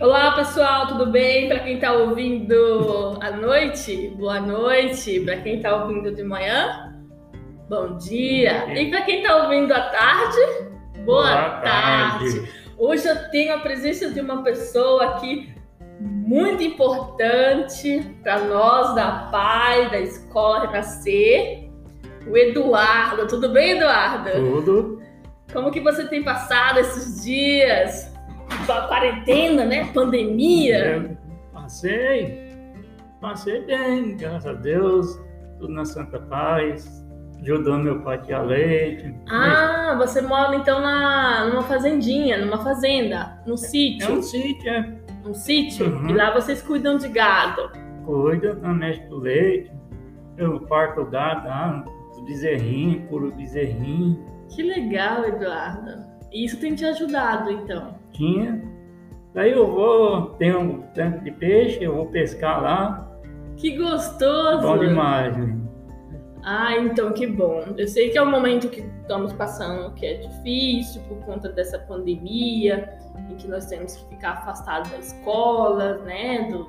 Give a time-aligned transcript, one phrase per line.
[0.00, 1.48] Olá pessoal, tudo bem?
[1.48, 5.18] Para quem está ouvindo à noite, boa noite.
[5.24, 6.94] Para quem está ouvindo de manhã,
[7.68, 8.72] bom dia.
[8.80, 10.38] E para quem está ouvindo à tarde,
[11.04, 12.32] boa, boa tarde.
[12.32, 12.52] tarde.
[12.78, 15.52] Hoje eu tenho a presença de uma pessoa aqui
[16.00, 21.70] muito importante para nós da PAI, da Escola Renascer,
[22.24, 23.26] o Eduardo.
[23.26, 24.30] Tudo bem, Eduardo?
[24.30, 25.02] Tudo.
[25.52, 28.07] Como que você tem passado esses dias?
[28.88, 29.90] Quarentena, né?
[29.92, 30.76] Pandemia.
[30.76, 31.16] É,
[31.52, 32.62] passei,
[33.20, 35.20] passei bem, graças a Deus,
[35.58, 37.04] tudo na Santa Paz,
[37.40, 39.14] ajudando meu pai a leite.
[39.28, 40.10] Ah, mas...
[40.10, 44.08] você mora então na, numa fazendinha, numa fazenda, num sítio.
[44.08, 44.98] É um sítio, é.
[45.24, 45.86] Um sítio?
[45.86, 46.10] Uhum.
[46.10, 47.70] E lá vocês cuidam de gado?
[48.04, 49.70] Cuida, mexe do leite,
[50.36, 51.84] eu parto o gado, ah,
[52.24, 54.24] bezerrinho, puro bezerrinho.
[54.48, 56.07] Que legal, Eduardo.
[56.32, 57.94] Isso tem te ajudado, então?
[58.12, 58.62] Tinha.
[59.34, 63.08] Daí eu vou, tenho um tanque de peixe, eu vou pescar lá.
[63.56, 64.62] Que gostoso!
[64.62, 65.56] Bom demais, né?
[66.42, 67.62] Ah, então que bom.
[67.76, 71.78] Eu sei que é um momento que estamos passando que é difícil por conta dessa
[71.78, 72.96] pandemia,
[73.30, 76.66] em que nós temos que ficar afastados da escola, né, dos,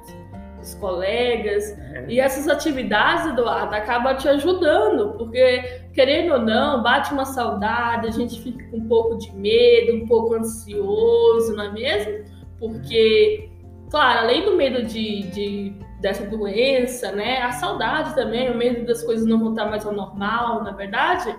[0.60, 1.78] dos colegas.
[1.94, 2.06] É.
[2.08, 8.12] E essas atividades, Eduardo, acabam te ajudando, porque, querendo ou não, bate uma saudade, a
[8.12, 12.26] gente fica com um pouco de medo, um pouco ansioso, não é mesmo?
[12.60, 13.50] Porque,
[13.90, 19.04] claro, além do medo de, de dessa doença, né, a saudade também, o medo das
[19.04, 21.36] coisas não voltar mais ao normal, na é verdade.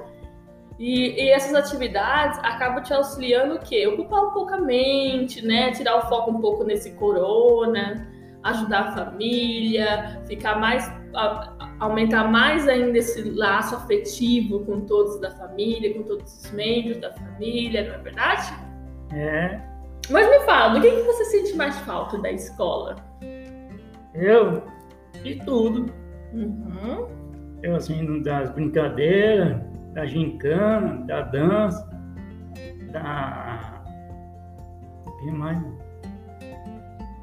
[0.78, 3.86] E, e, essas atividades acabam te auxiliando o quê?
[3.86, 5.72] Ocupar um pouco a mente, né?
[5.72, 8.08] Tirar o foco um pouco nesse corona,
[8.42, 10.90] ajudar a família, ficar mais
[11.80, 17.12] aumentar mais ainda esse laço afetivo com todos da família, com todos os membros da
[17.12, 18.54] família, não é verdade?
[19.12, 19.60] É.
[20.08, 22.96] Mas me fala, do que, que você sente mais falta da escola?
[24.14, 24.62] Eu?
[25.22, 25.92] De tudo.
[26.32, 27.06] Uhum.
[27.62, 29.60] Eu, assim, das brincadeiras,
[29.92, 31.88] da gincana, da dança,
[32.92, 33.82] da.
[35.06, 35.62] O que mais?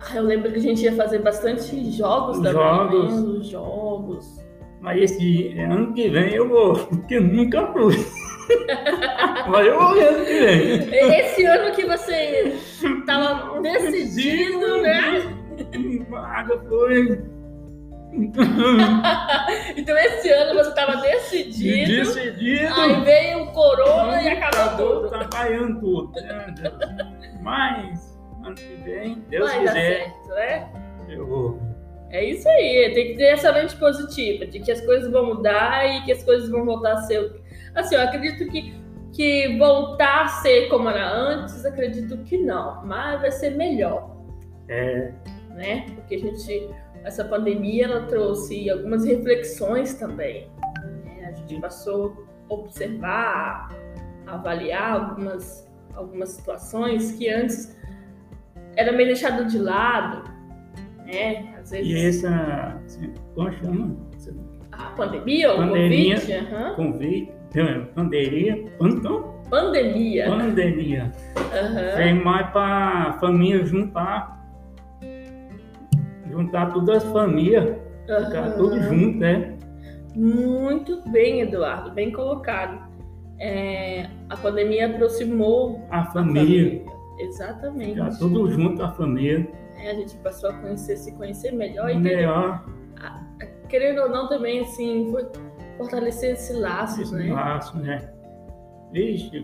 [0.10, 3.40] Ah, eu lembro que a gente ia fazer bastante jogos também, jogos.
[3.40, 3.44] Né?
[3.44, 4.48] jogos.
[4.80, 7.96] Mas esse ano que vem eu vou, porque nunca fui.
[9.50, 11.20] Mas eu vou ano que vem.
[11.20, 12.54] Esse ano que você
[13.00, 15.36] estava decidido, né?
[16.10, 17.22] Vaga foi.
[19.76, 21.92] então esse ano você estava decidido.
[21.92, 22.74] Decidido.
[22.74, 25.08] Aí veio o corona e acabou tudo.
[25.08, 26.12] Atrapalhando tudo.
[27.42, 28.07] Mas
[28.48, 29.74] ano que vem, Deus Vai quiser.
[29.74, 30.72] Certo, né?
[31.10, 31.60] Eu vou.
[32.10, 35.86] É isso aí, tem que ter essa mente positiva, de que as coisas vão mudar
[35.86, 37.42] e que as coisas vão voltar a ser.
[37.76, 38.74] Assim, eu acredito que,
[39.12, 44.16] que voltar a ser como era antes, acredito que não, mas vai ser melhor.
[44.70, 45.12] É.
[45.50, 45.86] Né?
[45.96, 46.70] Porque a gente,
[47.04, 50.50] essa pandemia, ela trouxe algumas reflexões também.
[51.04, 51.26] Né?
[51.28, 53.70] A gente passou a observar,
[54.28, 57.77] a avaliar algumas, algumas situações que antes
[58.78, 60.24] era meio deixado de lado,
[61.06, 61.56] né?
[61.60, 61.88] Às vezes...
[61.88, 62.82] E essa,
[63.34, 63.98] como chama?
[64.72, 66.56] A pandemia, o pandemia, Covid?
[66.56, 66.76] Uhum.
[66.76, 67.32] Covid,
[67.96, 69.42] pandemia, então?
[69.50, 70.26] Pandemia.
[70.28, 71.12] Pandemia.
[71.36, 71.98] Uhum.
[71.98, 74.46] Vem mais para família juntar,
[76.30, 78.26] juntar todas as famílias, uhum.
[78.26, 79.58] ficar tudo junto, né?
[80.16, 82.86] Muito bem, Eduardo, bem colocado.
[83.40, 86.42] É, a pandemia aproximou a família.
[86.42, 87.96] A família Exatamente.
[87.96, 89.48] Já tudo junto, a família.
[89.78, 91.90] É, a gente passou a conhecer, se conhecer melhor.
[91.90, 92.66] E melhor.
[93.00, 95.14] A, a, querendo ou não, também, assim,
[95.78, 97.32] fortalecer esse laço, esse né?
[97.32, 98.10] laço, né?
[98.92, 99.44] Vixe,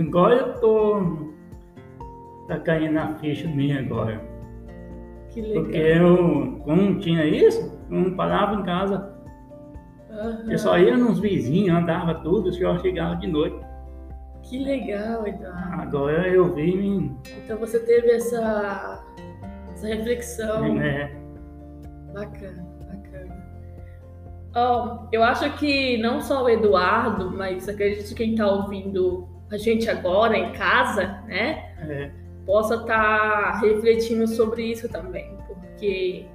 [0.00, 1.32] agora eu tô...
[2.48, 4.20] Tá caindo na ficha minha agora.
[5.30, 5.62] Que legal.
[5.62, 9.12] Porque eu, como tinha isso, eu não parava em casa.
[10.10, 10.50] Uhum.
[10.50, 13.56] Eu só ia nos vizinhos, andava tudo, só chegava de noite.
[14.42, 15.80] Que legal, Eduardo.
[15.80, 17.10] Agora eu vi.
[17.44, 19.04] Então você teve essa,
[19.72, 20.80] essa reflexão.
[20.80, 21.12] É.
[22.12, 23.42] Bacana, bacana.
[24.54, 29.56] Oh, eu acho que não só o Eduardo, mas acredito que quem está ouvindo a
[29.56, 31.74] gente agora em casa, né?
[31.88, 32.10] É.
[32.44, 36.26] Possa estar tá refletindo sobre isso também, porque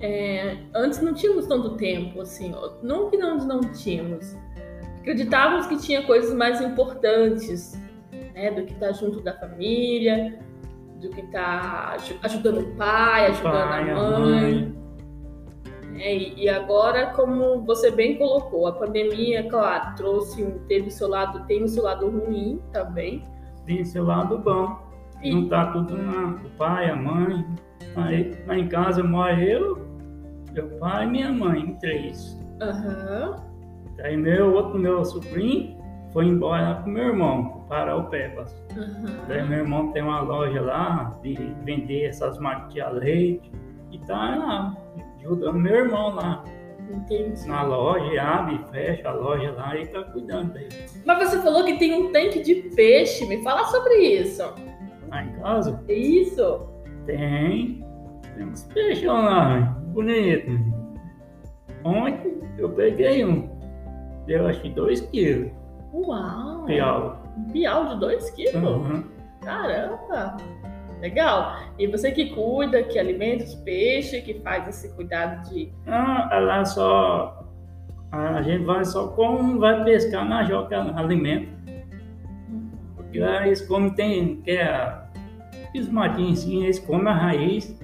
[0.00, 2.52] é, antes não tínhamos tanto tempo, assim,
[2.82, 4.36] não que não, não tínhamos,
[5.00, 7.80] acreditávamos que tinha coisas mais importantes,
[8.34, 10.38] né, do que estar tá junto da família,
[11.00, 14.80] do que estar tá ajudando o pai, ajudando pai, a mãe.
[15.96, 21.62] É, e agora, como você bem colocou, a pandemia, claro, trouxe, teve seu lado, tem
[21.62, 23.24] o seu lado ruim também.
[23.66, 24.78] Tem o seu lado bom.
[25.22, 27.44] E- Juntar tudo lá, o pai, a mãe.
[27.96, 29.86] Aí, lá em casa mora eu,
[30.52, 32.38] meu pai e minha mãe, em três.
[32.62, 33.49] Aham.
[34.02, 35.78] Aí meu outro meu sobrinho
[36.12, 38.54] foi embora lá com meu irmão, para o Pepas.
[39.28, 39.48] Daí Aham.
[39.48, 43.50] meu irmão tem uma loja lá de vender essas marcas de leite
[43.92, 44.76] e tá lá,
[45.20, 46.44] ajudando meu irmão lá
[46.92, 47.46] Entendi.
[47.46, 50.68] na loja, abre e fecha a loja lá e tá cuidando dele.
[51.04, 53.24] Mas você falou que tem um tanque de peixe.
[53.26, 54.42] Me fala sobre isso.
[55.08, 56.68] Lá em casa isso?
[57.06, 57.84] tem,
[58.36, 60.50] tem uns peixão lá, bonito.
[61.84, 63.49] Ontem eu peguei um,
[64.30, 65.50] deu acho que dois quilos,
[65.92, 66.64] Uau!
[66.64, 67.20] piau.
[67.52, 68.62] Piau de 2 quilos?
[68.62, 69.04] Uhum.
[69.42, 70.36] Caramba!
[71.00, 71.56] Legal.
[71.78, 75.72] E você que cuida, que alimenta os peixes, que faz esse cuidado de.
[75.86, 77.44] Ah, lá só.
[78.12, 81.48] A gente vai só como vai pescar na joca alimento.
[82.96, 85.00] Porque lá eles comem, tem, que é
[85.74, 87.80] os matinhos assim, eles comem a raiz.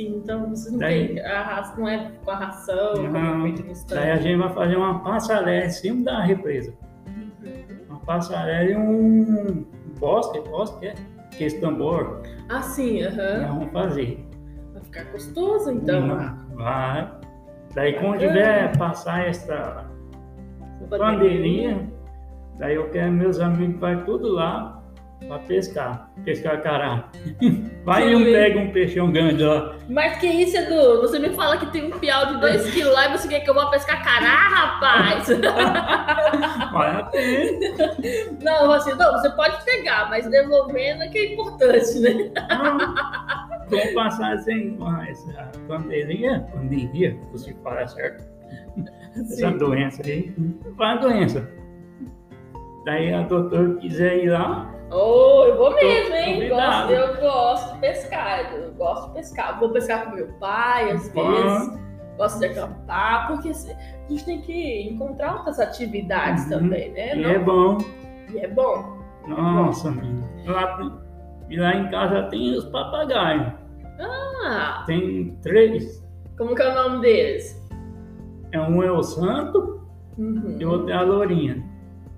[0.00, 0.16] Ah, sim.
[0.16, 1.24] Então você não Daí- tem.
[1.24, 3.42] A raça, não é com a ração, como Não.
[3.42, 6.72] feito no Daí a gente vai fazer uma passarela em cima da represa.
[7.06, 7.78] Uhum.
[7.88, 9.66] Uma passarela e um
[9.98, 10.94] bosque, bosque, é?
[11.30, 13.40] Que esse tambor, Ah, sim, aham.
[13.42, 14.28] nós vamos fazer.
[14.72, 16.08] Vai ficar gostoso então.
[16.08, 16.56] Uhum.
[16.56, 17.10] Vai.
[17.74, 19.86] Daí quando tiver passar essa
[20.88, 21.88] bandeirinha,
[22.58, 24.82] daí eu quero meus amigos vai tudo lá
[25.26, 27.08] para pescar, pescar cará.
[27.84, 29.76] Vai Que um pega um peixão grande lá.
[29.88, 31.00] Mas que isso, Edu?
[31.00, 33.50] Você me fala que tem um piau de 2 quilos lá e você quer que
[33.50, 35.28] eu vá pescar cará, rapaz?
[36.72, 37.96] Vai a pena.
[38.42, 42.30] não, assim, não, você pode pegar, mas devolvendo é que é importante, né?
[43.68, 44.76] Vamos passar sem
[45.08, 48.24] essa pandemia, pandemia, se fala certo,
[49.14, 50.32] essa doença aí,
[50.76, 51.48] vai a doença.
[52.84, 56.48] Daí a doutora quiser ir lá, Oh, eu vou mesmo, hein?
[56.48, 59.60] Gosto, eu gosto de pescar, eu gosto de pescar.
[59.60, 61.30] Vou pescar com meu pai, às Bom.
[61.30, 61.80] vezes.
[62.16, 66.50] Gosto de acampar, porque a gente tem que encontrar outras atividades Uhum.
[66.50, 67.14] também, né?
[67.16, 67.78] e Não- é bom.
[68.32, 68.98] E é bom.
[69.28, 70.28] Nossa, menino.
[70.46, 70.92] Lá,
[71.48, 73.52] e lá em casa tem os papagaios.
[74.00, 76.04] Ah, Tem três.
[76.36, 77.60] como que é o nome deles?
[78.52, 79.80] É um é o santo
[80.18, 80.56] Uhum.
[80.58, 81.62] e o outro é a lourinha.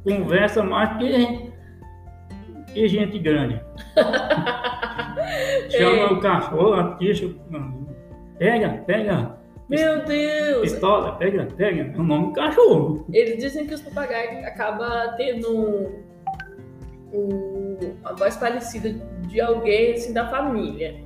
[0.04, 1.41] Conversa mais que,
[2.72, 3.60] que gente grande.
[5.70, 7.14] Chama o cachorro, a tia,
[8.38, 9.38] pega, pega,
[9.68, 10.60] Meu Deus!
[10.62, 11.92] pistola, pega, pega.
[11.94, 13.06] É o nome do cachorro.
[13.12, 16.02] Eles dizem que os papagaios acabam tendo um,
[17.12, 18.90] um- uma voz parecida
[19.28, 20.96] de alguém assim da família.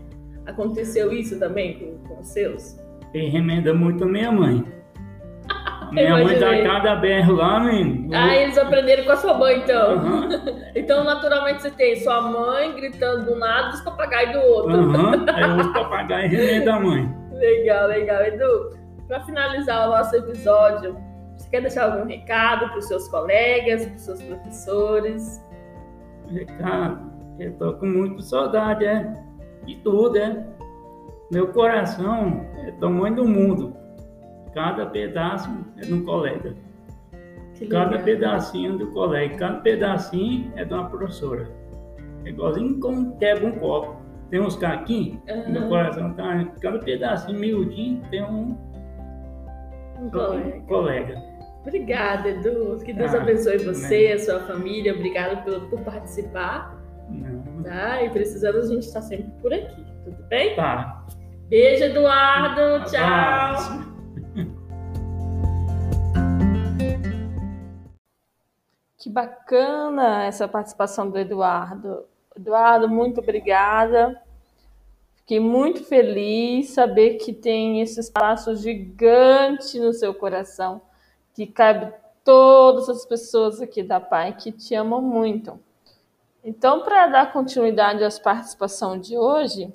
[0.46, 2.76] Aconteceu isso também com, com os seus?
[3.14, 4.64] Ele remenda muito a minha mãe.
[5.92, 6.64] Minha mãe Imaginei.
[6.64, 8.10] cada berro lá, menino.
[8.14, 9.92] Ah, eles aprenderam com a sua mãe, então.
[9.92, 10.28] Aham,
[10.74, 14.72] Então, naturalmente, você tem sua mãe gritando de um lado e os papagaios do outro.
[14.76, 15.24] aham.
[15.34, 17.16] Aí os papagaios remendam a mãe.
[17.32, 18.22] Legal, legal.
[18.22, 18.76] Edu,
[19.08, 20.96] para finalizar o nosso episódio,
[21.36, 25.44] você quer deixar algum recado para os seus colegas, para os seus professores?
[26.30, 26.98] Recado,
[27.38, 29.12] eu tô com muita saudade, é.
[29.64, 30.44] De tudo, é.
[31.30, 33.76] Meu coração é tamanho do mundo.
[34.56, 36.54] Cada pedaço é de um colega.
[37.70, 39.36] Cada pedacinho do colega.
[39.36, 41.46] Cada pedacinho é de uma professora.
[42.24, 44.00] É igualzinho como quebra um copo.
[44.30, 45.50] Tem uns caquinhos, Aham.
[45.50, 46.42] meu coração tá.
[46.62, 48.56] Cada pedacinho miudinho tem um,
[50.00, 50.60] Um colega.
[50.66, 51.22] colega.
[51.60, 52.78] Obrigada, Edu.
[52.82, 54.94] Que Deus Ah, abençoe você, a sua família.
[54.94, 56.74] Obrigada por, por participar.
[57.10, 58.02] Não, Tá?
[58.02, 59.84] E precisando, a gente está sempre por aqui.
[60.02, 60.56] Tudo bem?
[60.56, 61.04] Tá.
[61.50, 62.84] Beijo, Eduardo.
[62.90, 63.04] Tchau.
[63.04, 63.95] Abraço.
[69.06, 72.06] Que bacana essa participação do Eduardo.
[72.36, 74.20] Eduardo, muito obrigada.
[75.14, 80.80] Fiquei muito feliz saber que tem esse espaço gigante no seu coração,
[81.32, 81.94] que cabe
[82.24, 85.56] todas as pessoas aqui da PAI que te amam muito.
[86.42, 89.72] Então, para dar continuidade à participação de hoje,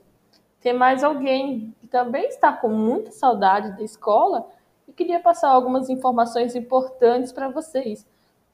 [0.60, 4.46] tem mais alguém que também está com muita saudade da escola
[4.86, 8.06] e queria passar algumas informações importantes para vocês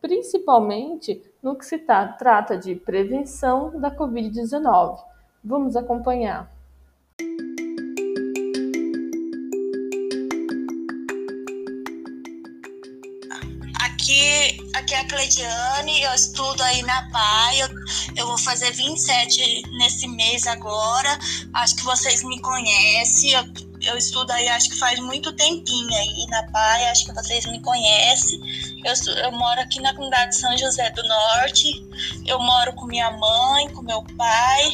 [0.02, 5.00] principalmente no que se trata de prevenção da Covid-19.
[5.44, 6.52] Vamos acompanhar.
[13.82, 17.68] Aqui, aqui é a Cleidiane, eu estudo aí na PAI, eu,
[18.16, 21.10] eu vou fazer 27 nesse mês agora,
[21.54, 23.44] acho que vocês me conhecem, eu,
[23.88, 27.62] eu estudo aí acho que faz muito tempinho aí na PAI, acho que vocês me
[27.62, 28.40] conhecem.
[28.84, 31.72] Eu, eu moro aqui na comunidade de São José do Norte.
[32.26, 34.72] Eu moro com minha mãe, com meu pai,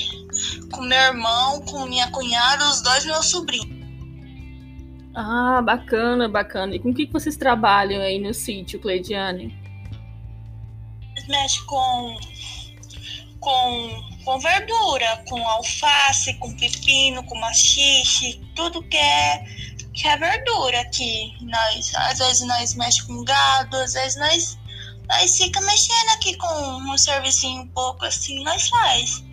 [0.71, 3.83] com meu irmão, com minha cunhada, os dois meus sobrinhos.
[5.15, 6.75] Ah, bacana, bacana.
[6.75, 9.55] E com o que vocês trabalham aí no sítio, Cleidiane?
[11.27, 12.17] Mexe com,
[13.39, 19.45] com, com verdura, com alface, com pepino, com machixe, tudo que é,
[19.93, 21.33] que é verdura aqui.
[21.41, 24.57] Nós, às vezes nós mexe com gado, às vezes nós,
[25.07, 29.23] nós fica mexendo aqui com um servicinho um pouco assim, nós faz.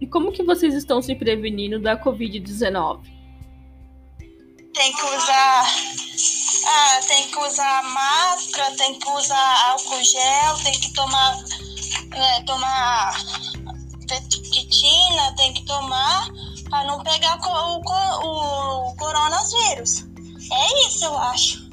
[0.00, 3.14] E como que vocês estão se prevenindo da Covid-19?
[4.74, 5.66] tem que usar
[6.66, 11.36] ah, tem que usar máscara, tem que usar álcool gel, tem que tomar
[12.12, 13.14] é, tomar
[17.04, 20.06] pegar o, o, o coronavírus.
[20.50, 21.64] É isso, eu acho.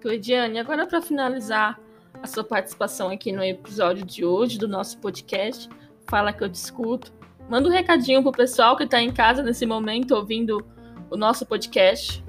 [0.00, 1.80] Cleidiane, agora para finalizar
[2.22, 5.68] a sua participação aqui no episódio de hoje do nosso podcast,
[6.06, 7.12] Fala que eu discuto.
[7.48, 10.64] Manda um recadinho pro pessoal que está em casa nesse momento ouvindo
[11.10, 12.23] o nosso podcast.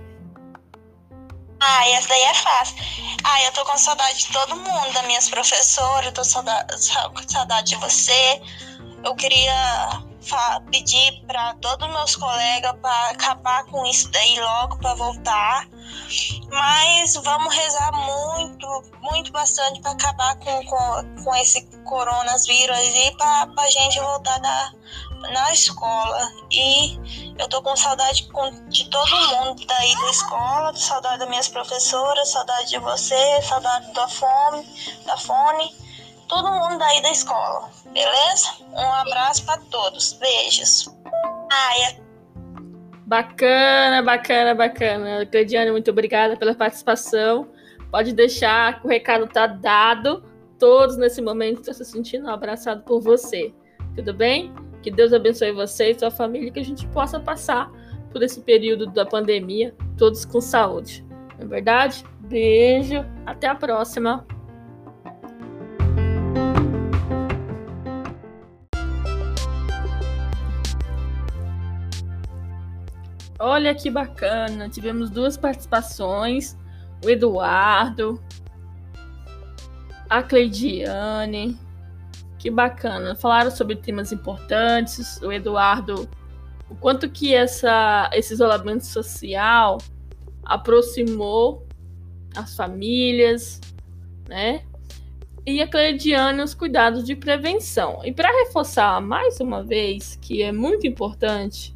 [1.68, 2.76] Ah, essa daí é fácil.
[3.24, 7.70] Ah, eu tô com saudade de todo mundo, das minhas professoras, eu tô com saudade
[7.70, 8.40] de você.
[9.04, 10.04] Eu queria
[10.70, 15.68] pedir para todos meus colegas para acabar com isso daí logo para voltar.
[16.52, 23.48] Mas vamos rezar muito, muito bastante para acabar com, com, com esse coronavírus aí para
[23.58, 24.72] a gente voltar na,
[25.32, 26.32] na escola.
[26.52, 26.98] E
[27.38, 28.28] eu tô com saudade
[28.70, 34.08] de todo mundo daí da escola, saudade das minhas professoras, saudade de você, saudade da
[34.08, 34.66] fome,
[35.06, 35.76] da fone,
[36.28, 37.70] todo mundo daí da escola.
[37.86, 38.50] Beleza?
[38.72, 40.14] Um abraço para todos.
[40.14, 40.90] Beijos.
[41.52, 42.06] Ai, é
[43.06, 45.26] Bacana, bacana, bacana.
[45.28, 47.48] Cleidiane, muito obrigada pela participação.
[47.92, 50.24] Pode deixar o recado tá dado.
[50.58, 53.54] Todos nesse momento estão se sentindo abraçados por você.
[53.96, 54.52] Tudo bem?
[54.86, 57.72] Que Deus abençoe você e sua família, que a gente possa passar
[58.12, 61.04] por esse período da pandemia, todos com saúde.
[61.40, 62.06] Não é verdade?
[62.20, 64.24] Beijo, até a próxima.
[73.40, 76.56] Olha que bacana, tivemos duas participações,
[77.04, 78.22] o Eduardo,
[80.08, 81.58] a Cleidiane,
[82.46, 83.16] que bacana.
[83.16, 86.08] Falaram sobre temas importantes, o Eduardo,
[86.70, 89.80] o quanto que essa, esse isolamento social
[90.44, 91.66] aproximou
[92.36, 93.60] as famílias,
[94.30, 94.62] né?
[95.44, 98.02] E a Cleidiane, os cuidados de prevenção.
[98.06, 101.76] E para reforçar mais uma vez que é muito importante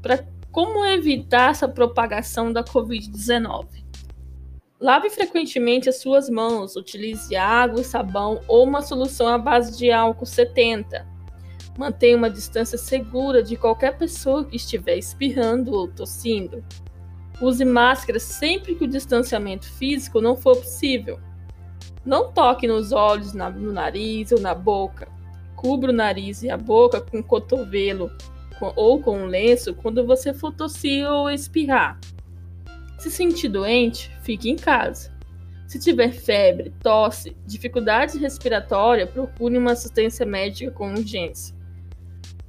[0.00, 3.66] para como evitar essa propagação da Covid-19?
[4.80, 9.92] Lave frequentemente as suas mãos, utilize água e sabão ou uma solução à base de
[9.92, 11.06] álcool 70.
[11.76, 16.64] Mantenha uma distância segura de qualquer pessoa que estiver espirrando ou tossindo.
[17.42, 21.20] Use máscara sempre que o distanciamento físico não for possível.
[22.02, 25.08] Não toque nos olhos, no nariz ou na boca.
[25.56, 28.10] Cubra o nariz e a boca com o cotovelo
[28.74, 32.00] ou com um lenço quando você for tossir ou espirrar.
[33.00, 35.10] Se sentir doente, fique em casa.
[35.66, 41.56] Se tiver febre, tosse, dificuldade respiratória, procure uma assistência médica com urgência.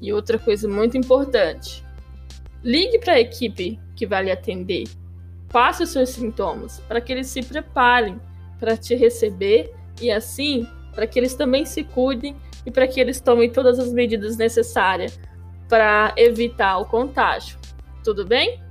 [0.02, 1.86] E outra coisa muito importante:
[2.62, 4.90] ligue para a equipe que vai lhe atender.
[5.48, 8.20] Passe os seus sintomas para que eles se preparem
[8.60, 13.22] para te receber e assim para que eles também se cuidem e para que eles
[13.22, 15.18] tomem todas as medidas necessárias
[15.70, 17.58] para evitar o contágio.
[18.04, 18.62] Tudo bem?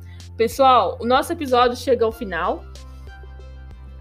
[0.41, 2.65] Pessoal, o nosso episódio chega ao final.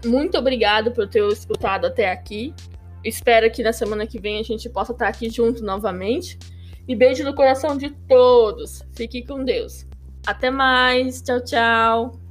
[0.02, 2.54] Muito obrigado por ter escutado até aqui.
[3.04, 6.38] Espero que na semana que vem a gente possa estar aqui junto novamente.
[6.88, 8.82] E beijo no coração de todos.
[8.94, 9.86] Fique com Deus.
[10.26, 11.20] Até mais.
[11.20, 12.29] Tchau, tchau.